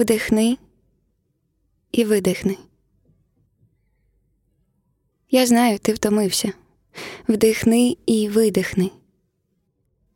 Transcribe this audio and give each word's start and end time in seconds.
вдихни 0.00 0.58
і 1.92 2.04
видихни. 2.04 2.56
Я 5.30 5.46
знаю, 5.46 5.78
ти 5.78 5.92
втомився. 5.92 6.52
Вдихни 7.28 7.96
і 8.06 8.28
видихни. 8.28 8.90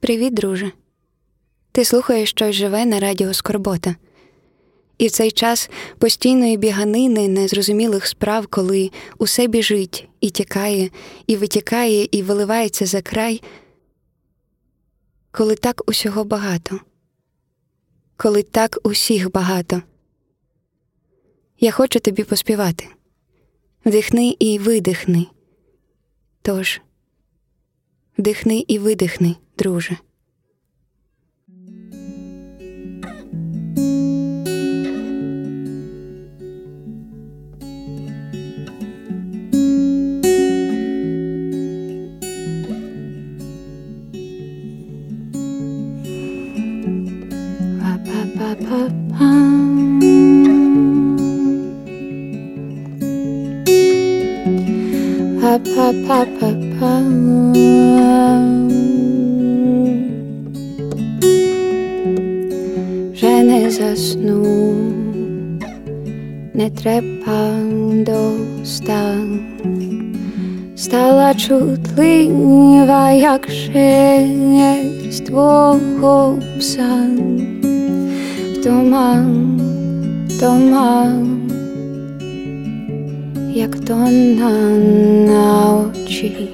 Привіт, 0.00 0.34
друже. 0.34 0.72
Ти 1.72 1.84
слухаєш 1.84 2.30
щось 2.30 2.56
живе 2.56 2.86
на 2.86 3.00
радіо 3.00 3.34
Скорбота. 3.34 3.96
І 4.98 5.06
в 5.06 5.10
цей 5.10 5.30
час 5.30 5.70
постійної 5.98 6.56
біганини 6.56 7.28
незрозумілих 7.28 8.06
справ, 8.06 8.46
коли 8.46 8.90
усе 9.18 9.46
біжить 9.46 10.08
і 10.20 10.30
тікає, 10.30 10.90
і 11.26 11.36
витікає, 11.36 12.08
і 12.10 12.22
виливається 12.22 12.86
за 12.86 13.02
край, 13.02 13.42
коли 15.30 15.54
так 15.54 15.82
усього 15.86 16.24
багато, 16.24 16.80
коли 18.16 18.42
так 18.42 18.78
усіх 18.82 19.32
багато. 19.32 19.82
Я 21.60 21.70
хочу 21.70 22.00
тобі 22.00 22.24
поспівати. 22.24 22.88
Вдихни 23.84 24.36
і 24.38 24.58
видихни. 24.58 25.26
Тож, 26.42 26.80
вдихни 28.18 28.64
і 28.68 28.78
видихни, 28.78 29.36
друже. 29.58 29.96
Že 63.14 63.32
nezasnú, 63.48 64.44
netrepám 66.52 68.04
do 68.04 68.36
stan. 68.60 69.40
Stala 70.76 71.32
čutlivá, 71.32 73.10
jak 73.16 73.48
šelest 73.48 75.24
dvoch 75.32 76.36
psan. 76.60 77.16
Вдома, 78.64 79.26
вдома 80.28 81.12
як 83.54 83.76
то 83.76 83.94
на 83.94 84.52
очі 85.76 86.48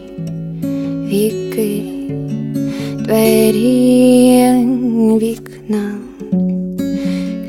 віки, 1.09 1.83
двері 2.99 4.53
вікна, 5.23 5.93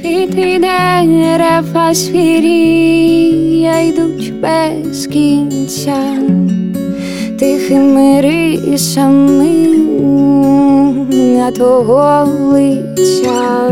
квіти 0.01 0.59
дерева 0.59 1.93
свірія 1.93 3.81
йдуть 3.81 4.33
без 4.41 5.07
кінця, 5.07 6.03
тихими 7.39 8.21
рисами 8.21 9.55
на 11.09 11.51
того 11.51 12.25
лиця, 12.53 13.71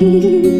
речей, 0.00 0.59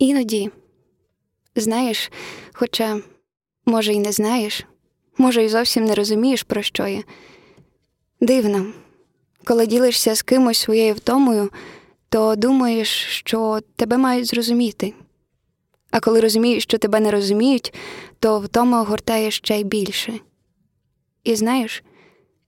Іноді, 0.00 0.50
знаєш, 1.56 2.10
хоча, 2.52 3.00
може, 3.66 3.92
й 3.92 3.98
не 3.98 4.12
знаєш, 4.12 4.64
може, 5.18 5.44
й 5.44 5.48
зовсім 5.48 5.84
не 5.84 5.94
розумієш, 5.94 6.42
про 6.42 6.62
що 6.62 6.86
я. 6.86 7.02
Дивно, 8.20 8.72
коли 9.44 9.66
ділишся 9.66 10.14
з 10.14 10.22
кимось 10.22 10.58
своєю 10.58 10.94
втомою, 10.94 11.50
то 12.08 12.36
думаєш, 12.36 12.88
що 13.08 13.60
тебе 13.76 13.98
мають 13.98 14.26
зрозуміти. 14.26 14.94
А 15.90 16.00
коли 16.00 16.20
розумієш, 16.20 16.62
що 16.62 16.78
тебе 16.78 17.00
не 17.00 17.10
розуміють, 17.10 17.74
то 18.18 18.40
втома 18.40 18.82
огортає 18.82 19.30
ще 19.30 19.60
й 19.60 19.64
більше. 19.64 20.20
І 21.24 21.36
знаєш, 21.36 21.82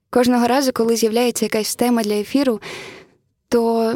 кожного 0.09 0.47
разу, 0.47 0.71
коли 0.73 0.95
з'являється 0.95 1.45
якась 1.45 1.75
тема 1.75 2.03
для 2.03 2.15
ефіру, 2.15 2.61
то 3.49 3.93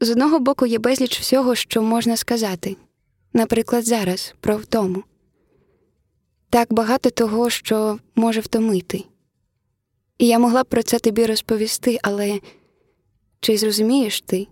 з 0.00 0.10
одного 0.10 0.38
боку 0.38 0.66
є 0.66 0.78
безліч 0.78 1.20
всього, 1.20 1.54
що 1.54 1.82
можна 1.82 2.16
сказати 2.16 2.76
наприклад, 3.36 3.84
зараз 3.84 4.34
про 4.40 4.56
втому. 4.56 5.02
Так 6.50 6.72
багато 6.72 7.10
того, 7.10 7.50
що 7.50 7.98
може 8.14 8.40
втомити. 8.40 9.04
І 10.18 10.26
я 10.26 10.38
могла 10.38 10.62
б 10.62 10.66
про 10.66 10.82
це 10.82 10.98
тобі 10.98 11.26
розповісти, 11.26 11.98
але 12.02 12.40
чи 13.40 13.56
зрозумієш 13.56 14.20
ти, 14.20 14.46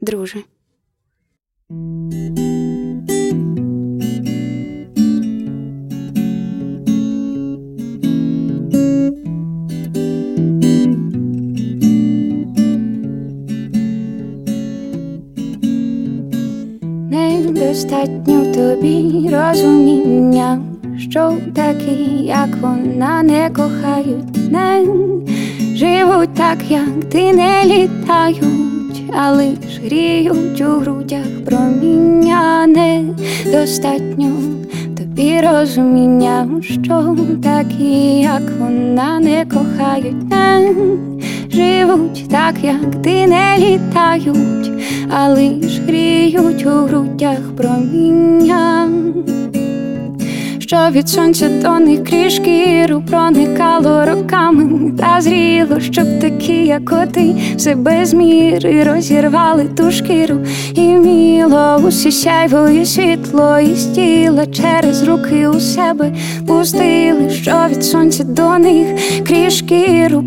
друже. 0.00 0.42
Недостатньо 17.64 18.42
в 18.42 18.52
тобі 18.52 19.30
розуміння, 19.32 20.60
що 20.98 21.36
такі, 21.54 22.24
як 22.24 22.48
вона, 22.60 23.22
не 23.22 23.50
кохають, 23.50 24.52
не 24.52 24.86
живуть 25.74 26.34
так, 26.34 26.58
як 26.68 27.04
ти 27.12 27.32
не 27.32 27.64
літають, 27.64 29.02
а 29.16 29.32
лиш 29.32 29.80
гріють 29.84 30.60
у 30.60 30.64
грудях 30.64 31.26
проміння. 31.46 32.66
Недостатньо 32.66 34.30
тобі 34.98 35.40
розуміння, 35.40 36.48
що 36.62 37.16
такі, 37.42 38.20
як 38.20 38.42
вона, 38.58 39.20
не 39.20 39.44
кохають, 39.44 40.30
не 40.30 40.74
живуть 41.54 42.28
так, 42.28 42.54
як 42.62 43.02
ти 43.02 43.26
не 43.26 43.58
літають, 43.58 44.72
а 45.10 45.28
лиш 45.28 45.78
гріють 45.78 46.66
у 46.66 46.70
грудях 46.70 47.56
проміння. 47.56 48.88
Що 50.58 50.88
від 50.90 51.08
сонця 51.08 51.48
до 51.48 51.78
них 51.78 52.04
крізь 52.04 52.32
шкіру 52.32 53.02
проникало 53.10 54.06
роками, 54.06 54.92
та 54.98 55.20
зріло, 55.20 55.80
щоб 55.80 56.20
такі, 56.20 56.66
як 56.66 56.84
коти, 56.84 57.34
все 57.56 57.74
без 57.74 58.14
міри 58.14 58.84
розірвали 58.84 59.64
ту 59.64 59.90
шкіру, 59.90 60.38
і 60.74 60.80
міло 60.80 61.80
усі 61.88 62.12
сяйво 62.12 62.68
і 62.68 62.84
світло, 62.84 63.58
і 63.58 63.76
стіла 63.76 64.46
через 64.46 65.02
руки 65.02 65.48
у 65.48 65.60
себе 65.60 66.12
пустили, 66.46 67.30
що 67.30 67.66
від 67.70 67.84
сонця 67.84 68.24
до 68.24 68.58
них 68.58 68.88
крізь 69.26 69.56
шкіру 69.56 70.22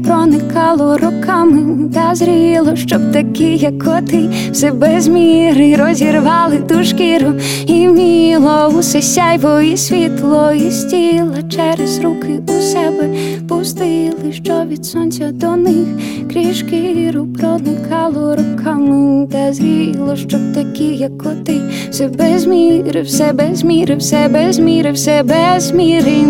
проникало 0.67 0.97
роками, 0.97 1.89
та 1.93 2.15
зріло, 2.15 2.75
щоб 2.75 3.11
такі, 3.11 3.57
як 3.57 3.83
коти, 3.83 4.29
все 4.51 4.71
без 4.71 5.07
міри 5.07 5.75
розірвали 5.75 6.57
ту 6.57 6.83
шкіру, 6.83 7.33
і 7.65 7.87
міло 7.87 8.73
усе 8.79 9.01
сяйво 9.01 9.61
і 9.61 9.77
світло 9.77 10.07
світло 10.07 10.51
із 10.51 10.85
тіла 10.85 11.43
через 11.49 11.99
руки 11.99 12.39
у 12.47 12.61
себе 12.61 13.09
пустили, 13.49 14.33
що 14.33 14.63
від 14.65 14.85
сонця 14.85 15.31
до 15.31 15.55
них 15.55 15.87
крізь 16.31 16.57
шкіру 16.57 17.27
проникало 17.27 18.35
руками 18.35 19.27
та 19.31 19.53
зріло, 19.53 20.15
щоб 20.15 20.41
такі, 20.53 20.83
як 20.83 21.17
коти, 21.17 21.61
все 21.89 22.07
без 22.07 22.45
міри, 22.45 23.01
все 23.01 23.33
без 23.33 23.63
міри, 23.63 23.95
все 23.95 24.27
без 24.27 24.59
міри, 24.59 24.91
все 24.91 25.23
без 25.23 25.71
міри. 25.71 26.21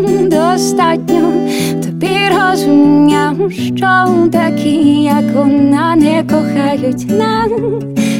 Недостатньо 0.00 1.37
що 3.50 4.28
такі, 4.32 5.02
як 5.02 5.24
вона, 5.34 5.96
не 5.96 6.22
кохають 6.22 7.10
нам, 7.18 7.50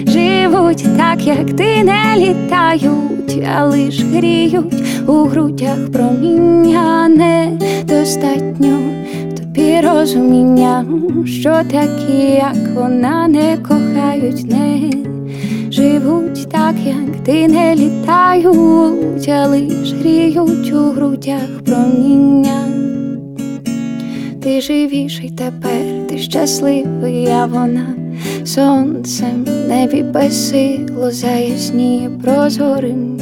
живуть 0.07 0.85
так, 0.97 1.27
як 1.27 1.57
ти 1.57 1.85
не 1.85 2.17
літають, 2.17 3.49
а 3.57 3.65
лиш 3.65 4.03
гріють 4.03 4.83
у 5.07 5.13
грудях 5.13 5.93
проміння. 5.93 7.09
Недостатньо 7.09 8.79
тобі 9.37 9.81
розуміння, 9.81 10.85
що 11.27 11.51
такі, 11.71 12.23
як 12.23 12.75
вона, 12.75 13.29
не 13.29 13.57
кохають, 13.57 14.45
не 14.51 14.91
живуть 15.71 16.49
так, 16.51 16.75
як 16.87 17.25
ти. 17.25 17.49
Не 17.49 17.75
літають, 17.75 19.29
а 19.29 19.47
лиш 19.47 19.93
гріють 19.93 20.73
у 20.73 20.91
грудях 20.91 21.65
проміння. 21.65 22.78
Ти 24.49 24.61
живіший 24.61 25.31
тепер, 25.31 26.07
ти 26.09 26.19
щасливий, 26.19 27.27
а 27.27 27.47
вона 27.47 27.95
сонцем 28.45 29.47
небі 29.69 30.03
безсило 30.03 31.11
заясніє 31.11 32.11
прозорим 32.11 33.21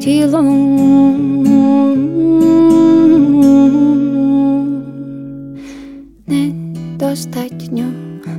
тілом. 0.00 0.76
Недостатньо 6.26 7.84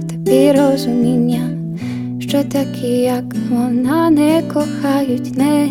тобі 0.09 0.51
розуміння, 0.51 1.49
що 2.19 2.43
такі, 2.43 2.87
як 2.87 3.35
вона, 3.49 4.09
не 4.09 4.43
кохають, 4.53 5.37
не 5.37 5.69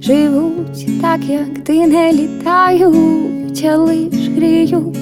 живуть 0.00 1.00
так, 1.02 1.20
як 1.28 1.64
ти 1.64 1.86
не 1.86 2.12
літають, 2.12 3.39
а 3.64 3.76
лиш 3.76 4.28
гріють 4.36 4.98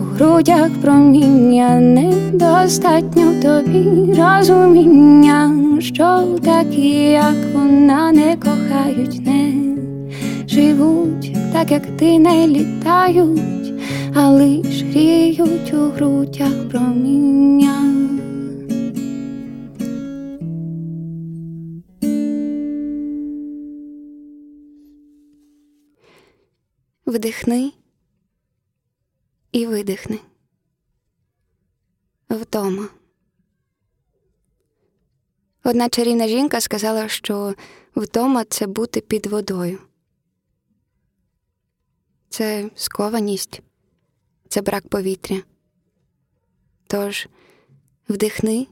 у 0.00 0.02
грудях 0.02 0.70
проміння 0.82 1.80
недостатньо 1.80 3.32
тобі 3.42 4.14
розуміння, 4.14 5.50
що 5.80 6.38
такі, 6.44 6.90
як 7.10 7.36
вона, 7.54 8.12
не 8.12 8.36
кохають, 8.36 9.26
не 9.26 9.52
живуть, 10.48 11.36
так 11.52 11.70
як 11.70 11.86
ти 11.96 12.18
не 12.18 12.48
літають, 12.48 13.72
а 14.14 14.28
лиш 14.28 14.82
гріють 14.82 15.74
у 15.74 15.90
грудях 15.90 16.68
проміння. 16.70 17.72
Вдихни 27.06 27.72
і 29.52 29.66
видихни. 29.66 30.18
Вдома. 32.30 32.88
Одна 35.64 35.88
чарівна 35.88 36.28
жінка 36.28 36.60
сказала, 36.60 37.08
що 37.08 37.54
вдома 37.96 38.44
це 38.44 38.66
бути 38.66 39.00
під 39.00 39.26
водою. 39.26 39.78
Це 42.28 42.70
скованість, 42.74 43.60
це 44.48 44.62
брак 44.62 44.88
повітря. 44.88 45.42
Тож 46.86 47.28
вдихни 48.08 48.66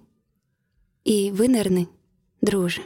і 1.04 1.31
винирни, 1.31 1.87
друже. 2.43 2.83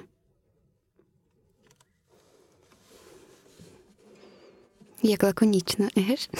Як 5.02 5.23
лаконічно, 5.23 5.88
егеш? 5.97 6.30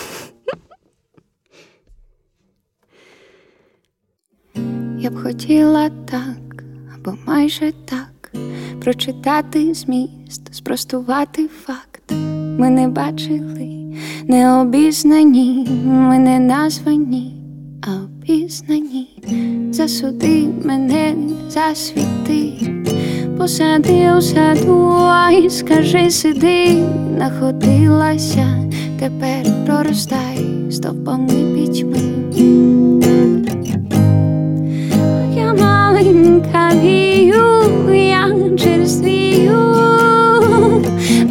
Я 5.05 5.11
б 5.11 5.23
хотіла 5.23 5.91
так, 6.05 6.65
або 6.95 7.17
майже 7.27 7.73
так, 7.85 8.33
прочитати 8.81 9.75
зміст, 9.75 10.55
спростувати 10.55 11.49
факт. 11.65 12.13
Ми 12.59 12.71
не 12.71 12.89
бачили, 12.89 13.95
не 14.29 14.61
обізнані, 14.61 15.69
ми 15.85 16.19
не 16.19 16.39
названі, 16.39 17.35
а 17.83 17.91
обізнані. 17.95 19.09
Засуди 19.71 20.49
мене, 20.65 21.15
засвіти, 21.49 22.53
посади 23.39 24.13
у 24.19 24.21
саду, 24.21 24.93
а 24.97 25.31
й 25.31 25.51
скажи, 25.51 26.11
сиди, 26.11 26.75
находилася, 27.19 28.71
тепер 28.99 29.67
проростай 29.67 30.47
стовпами 30.71 31.55
пітьми. 31.55 32.84
Маленька 36.55 36.77
вію, 36.83 37.95
я 37.95 38.35
через 38.59 38.97
твію 38.97 39.75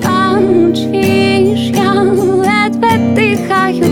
бачиш, 0.03 1.71
я 1.75 1.93
ледве 2.21 3.15
дихаю, 3.15 3.85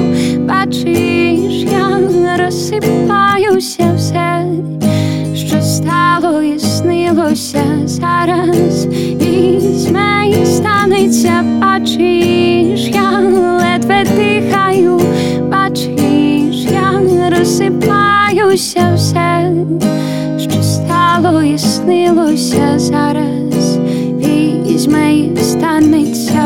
бачиш, 0.47 1.63
я 1.71 1.99
розсипаюся 2.37 3.93
все, 3.97 4.45
що 5.35 5.61
стало 5.61 6.43
і 6.43 6.59
зараз, 7.85 8.87
візьме 8.87 10.45
станеться, 10.45 11.43
бачиш, 11.61 12.87
я 12.87 13.19
ледве 13.61 14.03
дихаю, 14.15 15.01
бачиш, 15.51 16.65
я 16.71 17.01
розсипаюся 17.29 18.90
станеться 22.51 22.79
зараз, 22.79 23.79
візьме 24.17 25.15
і 25.15 25.37
станеться. 25.37 26.41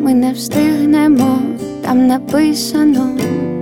Ми 0.00 0.14
не 0.14 0.32
встигнемо, 0.32 1.38
там 1.82 2.06
написано, 2.06 3.08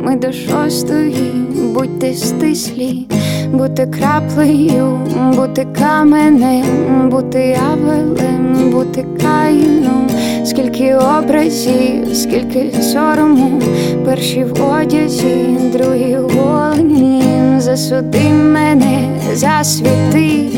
ми 0.03 0.17
до 0.17 0.33
шостої, 0.33 1.33
будьте 1.75 2.15
стислі 2.15 3.07
бути 3.53 3.87
краплею, 3.87 4.99
бути 5.37 5.67
каменем, 5.79 7.09
бути 7.11 7.59
авелем, 7.73 8.71
бути 8.71 9.05
каїном, 9.23 10.07
скільки 10.45 10.95
образів, 10.95 12.17
скільки 12.17 12.83
сорому, 12.83 13.63
перші 14.05 14.45
в 14.45 14.81
одязі, 14.81 15.59
другі 15.73 16.19
голені, 16.35 17.23
засуди 17.59 18.29
мене, 18.53 19.09
засвіти, 19.35 20.49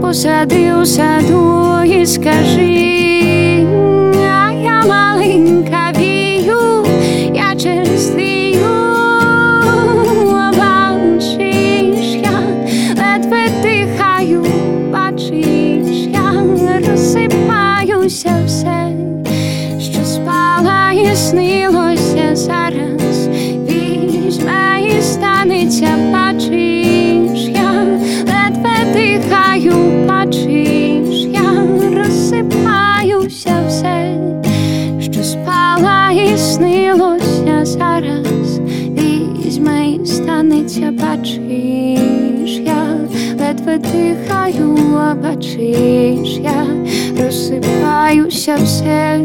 посади 0.00 0.74
у 0.82 0.86
саду 0.86 1.84
і 1.84 2.06
скажи. 2.06 3.21
А 44.30 45.14
бачиш, 45.14 46.38
я 46.38 46.66
розсипаюся 47.20 48.56
все, 48.64 49.20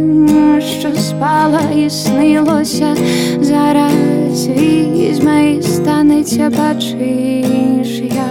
що 0.80 0.96
спала 0.96 1.62
і 1.76 1.90
снилося, 1.90 2.96
зараз 3.42 4.48
візьме 4.48 5.52
і 5.52 5.62
станеться, 5.62 6.52
бачиш, 6.58 8.00
я 8.00 8.30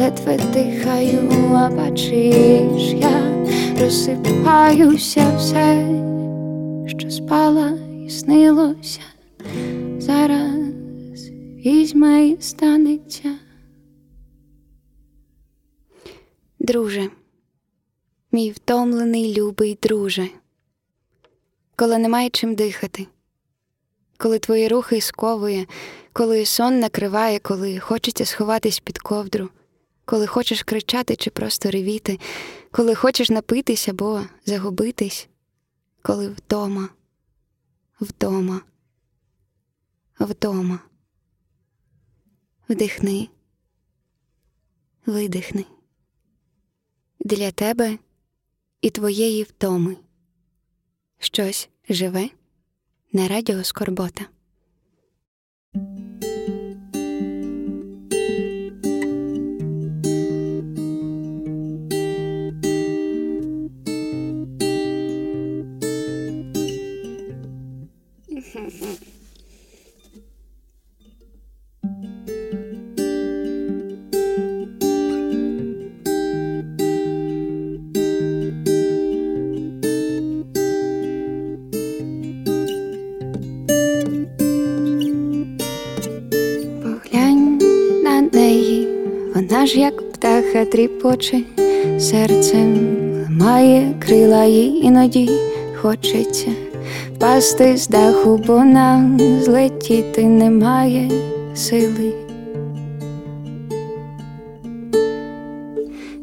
ледве 0.00 0.38
дихаю, 0.52 1.30
а 1.54 1.70
бачиш, 1.70 2.94
я 3.00 3.22
розсипаюся 3.80 5.36
все, 5.38 5.86
що 6.86 7.10
спала 7.10 7.70
і 8.06 8.10
снилося, 8.10 9.00
зараз 9.98 11.30
візьме 11.64 12.26
і 12.28 12.36
станеться. 12.40 13.45
Друже, 16.66 17.10
мій 18.32 18.50
втомлений 18.50 19.34
любий 19.34 19.78
друже, 19.82 20.28
коли 21.76 21.98
немає 21.98 22.30
чим 22.30 22.54
дихати, 22.54 23.06
коли 24.16 24.38
твої 24.38 24.68
рухи 24.68 25.00
сковує, 25.00 25.66
коли 26.12 26.46
сон 26.46 26.80
накриває, 26.80 27.38
коли 27.38 27.78
хочеться 27.78 28.24
сховатись 28.24 28.80
під 28.80 28.98
ковдру, 28.98 29.50
коли 30.04 30.26
хочеш 30.26 30.62
кричати 30.62 31.16
чи 31.16 31.30
просто 31.30 31.70
ревіти, 31.70 32.20
коли 32.70 32.94
хочеш 32.94 33.30
напитись 33.30 33.88
або 33.88 34.22
загубитись, 34.46 35.28
коли 36.02 36.28
вдома, 36.28 36.88
вдома, 38.00 38.60
вдома. 40.20 40.80
Вдихни, 42.68 43.28
видихни 45.06 45.64
для 47.26 47.50
тебе 47.50 47.98
і 48.80 48.90
твоєї 48.90 49.42
втоми. 49.42 49.96
Щось 51.18 51.68
живе 51.88 52.30
на 53.12 53.28
радіо 53.28 53.64
Скорбота. 53.64 54.26
Вона 89.66 89.74
ж 89.74 89.80
як 89.80 90.12
птаха 90.12 90.64
тріпоче, 90.64 91.40
серцем 91.98 92.78
має 93.30 93.94
крила 93.98 94.44
їй 94.44 94.84
іноді 94.84 95.30
хочеться 95.82 96.46
впасти 97.14 97.76
з 97.76 97.88
даху, 97.88 98.40
бо 98.46 98.64
нам 98.64 99.20
злетіти 99.40 100.24
немає 100.24 101.10
сили. 101.54 102.12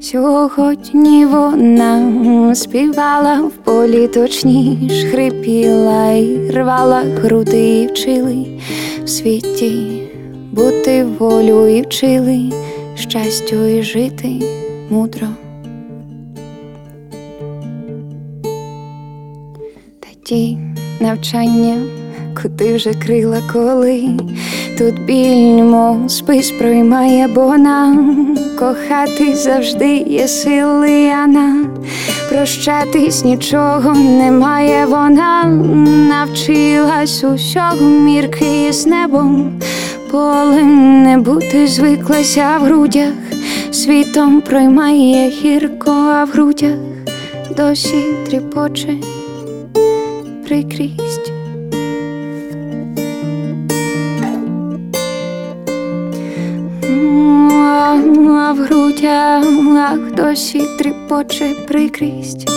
Сьогодні 0.02 1.26
вона 1.26 2.56
співала 2.56 3.42
в 3.42 3.52
полі, 3.52 4.08
точніш 4.08 5.04
хрипіла 5.12 6.12
і 6.12 6.52
рвала 6.52 7.04
груди 7.22 7.82
і 7.82 7.88
вчили 7.88 8.46
в 9.04 9.10
світі 9.10 10.04
бути 10.52 11.04
волю 11.04 11.68
і 11.68 11.82
вчили 11.82 12.52
щастю 12.96 13.68
і 13.68 13.84
жити 13.84 14.32
мудро. 14.90 15.28
Та 20.00 20.08
ті 20.24 20.58
навчання, 21.00 21.78
куди 22.42 22.76
вже 22.76 22.94
крила 22.94 23.42
коли 23.54 24.10
тут 24.78 25.06
біль, 25.06 25.64
мов 25.64 26.12
спис 26.12 26.52
проймає, 26.52 27.28
бо 27.28 27.58
нам 27.58 28.38
кохати 28.60 29.36
завжди 29.36 29.98
є 29.98 30.28
сили, 30.28 31.10
а 31.24 31.28
нам 31.28 31.84
прощатись 32.30 33.24
нічого 33.24 33.94
немає. 33.94 34.86
Вона 34.86 35.44
навчилась 36.10 37.24
усього 37.24 37.86
мірки 37.86 38.74
з 38.74 38.86
небом, 38.86 39.60
полем 40.14 41.04
не 41.04 41.18
бути 41.18 41.68
звиклася 41.68 42.58
в 42.58 42.64
грудях, 42.64 43.14
світом 43.72 44.42
проймає 44.42 45.30
гірко, 45.30 45.92
а 45.92 46.24
в 46.24 46.30
грудях 46.30 46.78
досі 47.58 48.04
тріпоче 48.30 48.96
прикрість. 50.48 51.32
А 57.52 58.54
в 58.54 58.58
грудях 58.58 59.46
досі 60.16 60.64
тріпоче 60.80 61.56
прикрість. 61.68 62.50